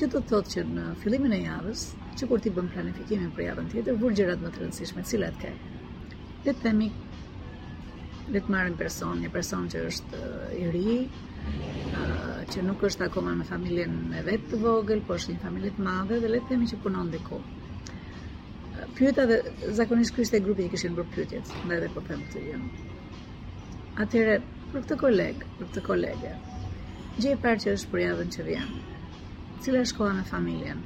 kjo 0.00 0.08
do 0.14 0.20
të 0.22 0.28
thotë 0.30 0.50
që 0.54 0.62
në 0.66 0.82
fillimin 1.02 1.32
e 1.36 1.38
javës, 1.44 1.80
që 2.16 2.26
kur 2.30 2.40
ti 2.40 2.50
bën 2.58 2.68
planifikimin 2.72 3.32
për 3.36 3.42
javën 3.46 3.66
tjetër, 3.72 3.96
vur 4.00 4.14
gjërat 4.16 4.42
më 4.44 4.50
të 4.54 4.62
rëndësishme, 4.62 5.02
cilat 5.10 5.34
ke. 5.42 5.50
Le 6.46 6.52
të 6.56 6.62
themi 6.64 6.86
le 8.36 8.40
të 8.46 8.54
marrim 8.54 8.78
person, 8.84 9.20
një 9.20 9.32
person 9.34 9.66
që 9.74 9.82
është 9.90 10.20
i 10.56 10.62
ri, 10.76 10.94
që 12.54 12.64
nuk 12.70 12.84
është 12.88 13.08
akoma 13.10 13.34
në 13.42 13.46
familjen 13.50 13.96
e 14.16 14.22
vet 14.30 14.46
të 14.54 14.60
vogël, 14.62 15.02
por 15.10 15.20
është 15.20 15.34
një 15.34 15.42
familje 15.44 15.72
të 15.76 15.84
madhe 15.90 16.20
dhe 16.24 16.30
le 16.32 16.40
të 16.46 16.54
themi 16.54 16.68
që 16.72 16.78
punon 16.86 17.10
diku. 17.16 17.40
Pyeta 18.96 19.26
dhe 19.34 19.42
zakonisht 19.82 20.14
kryste 20.16 20.40
e 20.40 20.44
grupi 20.46 20.64
i 20.64 20.70
kishin 20.72 20.96
bërë 20.96 21.14
pyetjet, 21.18 21.52
më 21.68 21.76
edhe 21.76 21.90
po 21.98 22.04
them 22.08 22.22
këtë 22.30 22.46
jam. 22.48 22.64
Atyre 24.06 24.38
për 24.72 24.80
këtë 24.86 24.98
koleg, 25.04 25.44
për 25.58 25.68
këtë 25.72 25.84
kolege. 25.92 26.32
Gjë 27.20 27.36
parë 27.44 27.64
që 27.66 27.76
është 27.76 27.92
për 27.94 28.02
javën 28.06 28.34
që 28.36 28.46
vjen, 28.48 28.74
cila 29.60 29.82
është 29.84 29.96
koha 29.98 30.12
në 30.16 30.22
familjen. 30.28 30.78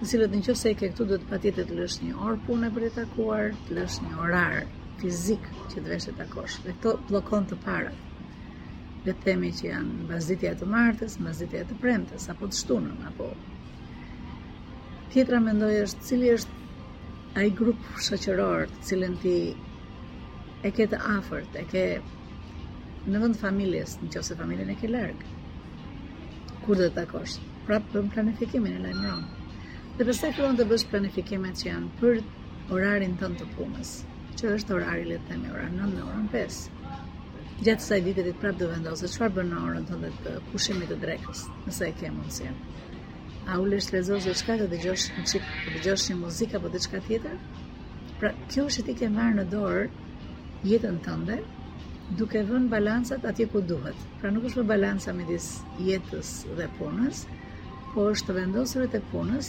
Të 0.00 0.06
cilët 0.12 0.32
në 0.34 0.38
qëfë 0.46 0.70
ke 0.80 0.88
këtu 0.92 1.04
duhet 1.08 1.24
patjetet 1.30 1.66
të 1.68 1.74
lësh 1.78 1.96
një 2.04 2.12
orë 2.26 2.38
punë 2.46 2.70
për 2.76 2.84
të 2.86 2.92
takuar, 2.98 3.50
të 3.68 3.74
lësh 3.78 3.96
një 4.06 4.12
orar 4.26 4.62
fizik 5.02 5.44
që 5.72 5.74
të 5.74 5.82
vesh 5.90 6.06
të 6.08 6.14
takosh. 6.20 6.54
Dhe 6.66 6.74
këto 6.80 6.94
blokon 7.10 7.44
të 7.50 7.58
parët. 7.64 8.06
Dhe 9.04 9.14
temi 9.26 9.50
që 9.58 9.66
janë 9.72 10.08
bazitja 10.12 10.54
të 10.60 10.68
martës, 10.72 11.18
bazitja 11.26 11.66
të 11.68 11.76
premtës, 11.82 12.26
apo 12.34 12.48
të 12.50 12.60
shtunën, 12.60 13.04
apo... 13.10 13.28
Tjetra 15.12 15.42
mendoj 15.44 15.72
është 15.82 16.08
cili 16.08 16.32
është 16.36 16.58
ai 17.42 17.50
grupë 17.60 18.04
shoqëror 18.08 18.64
të 18.76 18.86
cilën 18.88 19.20
ti 19.24 19.36
e 20.68 20.72
ke 20.76 20.88
të 20.92 21.02
afërt, 21.18 21.60
e 21.60 21.66
ke 21.72 21.84
në 23.10 23.24
vend 23.26 23.40
familjes, 23.44 23.98
nëse 24.06 24.40
familjen 24.40 24.72
e 24.76 24.80
ke 24.80 24.92
larg. 24.96 25.24
Kur 26.64 26.80
do 26.80 26.88
të 26.88 26.96
takosh? 27.02 27.38
prapë 27.70 27.92
bëm 27.94 28.06
planifikimin 28.14 28.72
e 28.78 28.80
lajmëron. 28.86 29.26
Dhe 29.98 30.04
përse 30.08 30.28
fillon 30.36 30.56
të 30.58 30.64
bësh 30.72 30.84
planifikimet 30.90 31.60
që 31.60 31.66
janë 31.70 31.90
për 32.00 32.16
orarin 32.74 33.12
tënd 33.20 33.36
të 33.38 33.46
punës, 33.56 33.90
që 34.40 34.54
është 34.56 34.74
orari 34.78 35.04
le 35.10 35.18
të 35.20 35.28
themi 35.30 35.52
ora 35.54 35.68
9 35.76 35.90
në 35.92 36.06
orën 36.10 36.24
5. 36.34 36.58
Gjatë 37.66 37.84
saj 37.86 37.98
vite 38.08 38.24
prapë 38.42 38.58
do 38.62 38.70
vendosë 38.72 39.10
çfarë 39.14 39.36
bën 39.36 39.50
në 39.52 39.62
orën 39.68 39.86
dhe 40.04 40.10
të 40.24 40.34
pushimit 40.50 40.90
të 40.90 40.98
drekës, 41.04 41.44
nëse 41.68 41.86
e 41.90 41.94
ke 42.00 42.10
mundësi. 42.16 42.50
A 43.52 43.58
u 43.62 43.66
lesh 43.70 43.92
lezoz 43.94 44.26
dhe 44.26 44.34
shkaka 44.42 44.66
të 44.66 44.70
dëgjosh 44.74 45.06
një 45.14 45.24
qikë, 45.30 45.54
të 45.62 45.74
dëgjosh 45.76 46.06
një 46.10 46.16
muzikë 46.24 46.58
apo 46.60 46.70
diçka 46.74 47.02
tjetër? 47.06 47.36
Pra, 48.18 48.32
kjo 48.54 48.66
është 48.72 48.86
ti 48.88 48.96
ke 49.02 49.10
marë 49.14 49.38
në 49.38 49.44
dorë 49.52 49.86
jetën 50.74 50.98
tënde 51.06 51.38
duke 52.18 52.42
vënë 52.50 52.68
balancat 52.74 53.26
atje 53.30 53.46
ku 53.54 53.62
duhet. 53.72 54.00
Pra 54.22 54.32
nuk 54.34 54.48
është 54.50 54.66
balanca 54.74 55.14
midis 55.20 55.50
jetës 55.90 56.32
dhe 56.58 56.66
punës, 56.78 57.24
po 57.94 58.04
është 58.10 58.26
të 58.30 58.34
vendosur 58.36 58.84
të 58.90 58.98
punës 59.10 59.48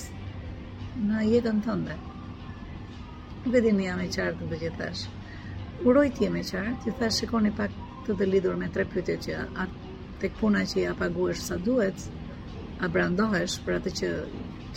në 1.10 1.26
jetën 1.30 1.60
tënde. 1.66 1.96
Nuk 3.44 3.58
e 3.58 3.62
di 3.66 3.72
jam 3.86 4.00
e 4.02 4.08
qartë 4.16 4.40
të 4.42 4.48
bëgjë 4.54 4.72
thash. 4.80 5.04
Uroj 5.86 6.08
ti 6.16 6.26
jam 6.28 6.38
e 6.40 6.44
qartë, 6.50 6.76
ti 6.84 6.94
thash 7.00 7.20
shikoni 7.22 7.52
pak 7.60 7.76
të 8.08 8.16
të 8.20 8.28
lidur 8.32 8.58
me 8.58 8.70
tre 8.74 8.86
pytje 8.94 9.18
që 9.26 9.38
atë 9.64 9.90
të 10.22 10.32
puna 10.40 10.64
që 10.72 10.82
ja 10.84 10.94
paguesh 10.98 11.44
sa 11.48 11.58
duhet, 11.68 12.08
a 12.84 12.90
brandohesh 12.94 13.60
për 13.66 13.78
atë 13.80 13.94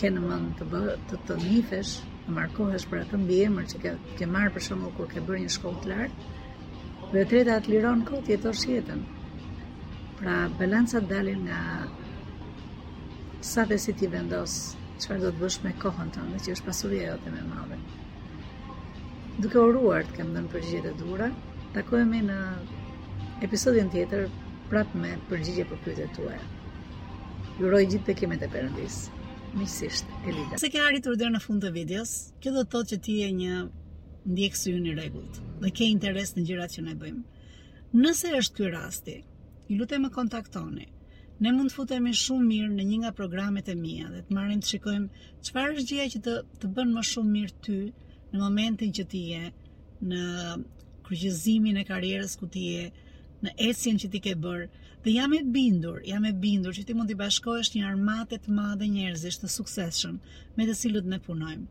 që 0.04 0.12
në 0.12 0.24
mënd 0.28 0.50
të 0.60 0.64
bë, 0.72 0.82
të 1.10 1.20
të 1.28 1.36
njifesh, 1.44 1.94
të 2.26 2.36
markohesh 2.38 2.86
për 2.92 3.02
atë 3.04 3.20
mbi 3.24 3.38
emër 3.48 3.68
që 3.72 3.80
ke, 3.82 3.92
ke 4.20 4.28
marrë 4.34 4.54
për 4.56 4.64
shumë 4.68 4.92
kur 4.96 5.10
ke 5.12 5.24
bërë 5.28 5.42
një 5.44 5.52
shkollë 5.56 5.82
të 5.84 5.90
lartë, 5.92 6.32
dhe 7.12 7.26
treta 7.32 7.58
atë 7.60 7.72
liron 7.74 8.04
këtë 8.08 8.34
jetosh 8.34 8.64
jetën. 8.72 9.04
Pra, 10.20 10.36
balansat 10.58 11.04
dalin 11.12 11.44
nga 11.48 11.60
sa 13.50 13.62
dhe 13.70 13.76
si 13.78 13.92
ti 13.98 14.06
vendos 14.08 14.52
qëfar 14.96 15.18
do 15.22 15.30
të 15.34 15.40
bësh 15.42 15.56
me 15.64 15.72
kohën 15.82 16.10
të 16.16 16.22
në 16.30 16.38
që 16.44 16.52
është 16.56 16.66
pasurje 16.68 17.00
e 17.12 17.16
të 17.24 17.32
me 17.34 17.42
madhe 17.50 17.76
duke 19.44 19.58
oruar 19.62 20.06
të 20.08 20.14
kem 20.18 20.30
dënë 20.36 20.52
përgjit 20.54 20.86
e 20.88 20.92
dura 21.00 21.26
takojemi 21.74 22.22
në 22.30 22.38
episodin 23.48 23.90
tjetër 23.92 24.24
prap 24.70 24.96
me 25.02 25.10
përgjigje 25.28 25.66
për 25.72 26.00
e 26.06 26.08
tue 26.18 26.38
juroj 27.60 27.82
gjithë 27.90 28.06
bekimet 28.08 28.46
e 28.46 28.48
përëndis 28.56 28.96
misisht 29.58 30.16
Elida 30.30 30.62
se 30.64 30.72
ke 30.74 30.80
arritur 30.88 31.20
dhe 31.20 31.28
në 31.36 31.44
fund 31.46 31.66
të 31.66 31.74
videos 31.76 32.14
kjo 32.40 32.54
do 32.56 32.64
të 32.64 32.72
thotë 32.76 32.92
që 32.94 33.00
ti 33.08 33.18
e 33.28 33.30
një 33.42 33.60
ndjekë 34.36 34.62
së 34.62 34.70
ju 34.76 34.80
një 34.88 34.96
regullt 35.02 35.42
dhe 35.66 35.74
ke 35.80 35.90
interes 35.96 36.32
në 36.38 36.48
gjirat 36.48 36.78
që 36.78 36.86
ne 36.88 36.96
bëjmë 37.04 38.06
nëse 38.06 38.36
është 38.40 38.56
kjo 38.62 38.72
rasti 38.78 39.20
ju 39.68 39.82
lutem 39.82 40.08
e 40.08 40.14
kontaktoni 40.20 40.88
ne 41.42 41.52
mund 41.52 41.70
të 41.72 41.78
futemi 41.78 42.12
shumë 42.16 42.44
mirë 42.50 42.66
në 42.72 42.84
një 42.90 42.96
nga 43.02 43.10
programet 43.18 43.68
e 43.68 43.74
mia 43.78 44.06
dhe 44.10 44.20
të 44.28 44.36
marrim 44.36 44.60
të 44.62 44.68
shikojmë 44.72 45.22
çfarë 45.48 45.72
është 45.78 45.86
gjëja 45.90 46.12
që 46.12 46.20
të 46.26 46.34
të 46.62 46.70
bën 46.76 46.92
më 46.94 47.02
shumë 47.10 47.32
mirë 47.36 47.56
ty 47.66 47.78
në 48.32 48.42
momentin 48.42 48.92
që 48.98 49.04
ti 49.12 49.22
je 49.32 49.40
në 50.12 50.22
kryqëzimin 51.08 51.80
e 51.80 51.86
karrierës 51.90 52.36
ku 52.40 52.46
ti 52.54 52.62
je, 52.72 52.84
në 53.44 53.52
esjen 53.68 53.98
që 54.00 54.08
ti 54.12 54.20
ke 54.24 54.32
bërë, 54.40 54.68
dhe 55.04 55.12
jam 55.12 55.34
e 55.36 55.40
bindur, 55.56 55.98
jam 56.08 56.24
e 56.24 56.32
bindur 56.40 56.72
që 56.76 56.84
ti 56.86 56.94
mund 56.96 57.10
të 57.12 57.18
bashkohesh 57.20 57.74
një 57.74 57.82
armate 57.90 58.38
të 58.44 58.52
madhe 58.56 58.88
njerëzish 58.94 59.42
të 59.42 59.50
suksesshëm 59.52 60.20
me 60.56 60.66
të 60.70 60.76
cilët 60.80 61.10
ne 61.10 61.18
punojmë. 61.26 61.66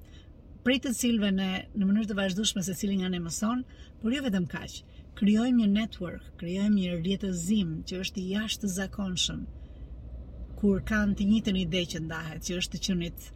Prej 0.63 0.79
të 0.85 0.93
cilëve 0.99 1.31
ne 1.39 1.49
në 1.75 1.83
mënyrë 1.87 2.11
të 2.11 2.17
vazhdueshme 2.19 2.61
secili 2.69 2.99
nga 2.99 3.09
ne 3.09 3.23
mëson, 3.25 3.63
por 4.03 4.13
jo 4.15 4.21
vetëm 4.27 4.45
kaq 4.53 4.77
kryojmë 5.19 5.57
një 5.61 5.65
network, 5.73 6.25
kryojmë 6.41 6.75
një 6.83 6.93
rjetëzim 7.07 7.73
që 7.89 7.97
është 8.03 8.21
i 8.21 8.25
jashtë 8.35 8.61
të 8.65 8.69
zakonshëm, 8.75 9.41
kur 10.61 10.79
kanë 10.91 11.17
të 11.19 11.27
njitën 11.31 11.59
ide 11.63 11.81
që 11.93 12.01
ndahet, 12.05 12.41
që 12.47 12.55
është 12.61 12.77
të 12.79 12.83
qënit 12.87 13.27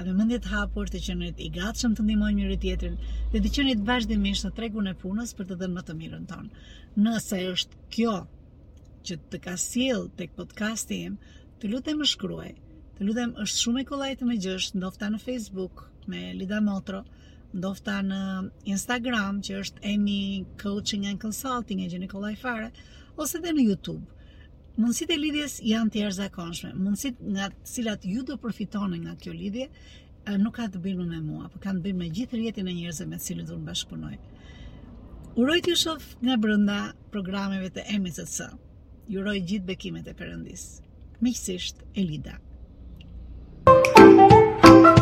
a 0.00 0.04
me 0.08 0.12
mëndjet 0.20 0.46
hapur, 0.54 0.86
të 0.94 1.00
qënit 1.04 1.40
i 1.42 1.48
gatshëm 1.58 1.94
të 1.98 2.04
ndimojmë 2.08 2.38
njëri 2.40 2.56
tjetrin, 2.64 2.98
dhe 3.34 3.40
të 3.44 3.50
qënit 3.58 3.80
vazhdimisht 3.90 4.46
në 4.46 4.50
tregun 4.58 4.86
e 4.86 4.92
punës 5.04 5.32
për 5.40 5.48
të 5.50 5.58
dhënë 5.62 5.76
më 5.78 5.82
të 5.90 5.96
mirën 6.00 6.26
tonë. 6.30 6.60
Nëse 7.06 7.40
është 7.52 7.80
kjo 7.96 8.12
që 9.08 9.16
të 9.32 9.40
ka 9.46 9.54
siel 9.66 10.06
të 10.18 10.28
podcasti 10.40 11.00
im, 11.10 11.18
të 11.58 11.70
lutem 11.74 11.98
më 12.02 12.06
shkruaj, 12.14 12.52
të 12.96 13.08
lutem 13.10 13.34
është 13.46 13.62
shumë 13.64 13.82
e 13.84 13.88
kolajtë 13.92 14.30
me 14.30 14.38
gjësht, 14.46 14.78
ndofta 14.82 15.10
në 15.14 15.20
Facebook, 15.26 15.82
me 16.12 16.22
Lida 16.42 16.62
Motro, 16.70 17.02
ndofta 17.54 17.98
në 18.06 18.18
Instagram 18.70 19.40
që 19.46 19.56
është 19.62 19.80
Emi 19.92 20.44
Coaching 20.60 21.06
and 21.10 21.20
Consulting 21.22 21.80
e 21.84 21.88
Gjeni 21.90 22.08
Kolaj 22.08 22.34
Fare 22.42 22.70
ose 23.18 23.40
dhe 23.42 23.52
në 23.56 23.64
Youtube 23.66 24.18
Mundësitë 24.80 25.12
e 25.12 25.18
lidhjes 25.18 25.56
janë 25.66 25.90
të 25.92 25.98
jërë 26.04 26.16
zakonshme 26.20 26.70
mundësit 26.76 27.18
nga 27.32 27.48
cilat 27.68 28.06
ju 28.06 28.22
do 28.26 28.36
përfitoni 28.42 29.00
nga 29.04 29.16
kjo 29.22 29.34
lidhje 29.34 29.66
nuk 30.38 30.54
ka 30.60 30.68
të 30.70 30.82
bimë 30.84 31.08
me 31.10 31.18
mua 31.24 31.48
për 31.50 31.62
ka 31.64 31.72
të 31.74 31.82
bëjnë 31.86 31.98
me 32.02 32.08
gjithë 32.18 32.38
rjetin 32.40 32.68
e 32.70 32.74
njerëzve 32.78 33.06
me 33.10 33.18
të 33.18 33.24
cilët 33.26 33.50
në 33.50 33.58
bashkëpunoj. 33.70 34.12
Uroj 35.40 35.58
të 35.66 35.74
shof 35.80 36.06
nga 36.22 36.36
brënda 36.44 36.76
programeve 37.10 37.72
të 37.74 37.86
Emi 37.96 38.12
të 38.14 38.28
Uroj 39.18 39.36
gjithë 39.40 39.66
bekimet 39.72 40.06
e 40.06 40.14
të 40.14 40.30
të 41.18 41.58
Elida. 41.98 42.38
të 43.66 44.99